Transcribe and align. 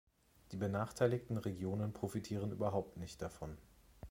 Die 0.51 0.57
benachteiligten 0.57 1.37
Regionen 1.37 1.93
profitieren 1.93 2.51
überhaupt 2.51 2.97
nicht 2.97 3.21
davon. 3.21 3.55